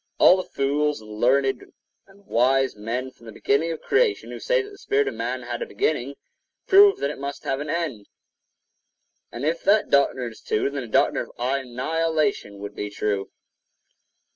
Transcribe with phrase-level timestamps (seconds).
[0.17, 1.71] All the fools and learned
[2.07, 5.43] and wise men from the beginning of creation, who say that the spirit of man
[5.43, 6.15] had a beginning,
[6.65, 8.07] prove that it must have an end;
[9.31, 13.29] and if that doctrine is true, then the doctrine of annihilation would be true.